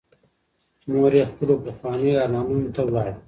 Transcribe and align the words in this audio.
مور 0.91 1.11
یې 1.19 1.23
خپلو 1.31 1.53
پخوانیو 1.65 2.19
ارمانونو 2.23 2.69
ته 2.75 2.81
لاړه. 2.93 3.13